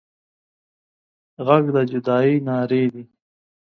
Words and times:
غږ 1.45 1.63
د 1.75 1.77
جدايي 1.91 2.35
نارې 2.47 2.83
دي 2.93 3.03